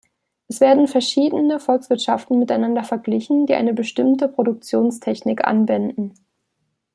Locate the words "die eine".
3.45-3.71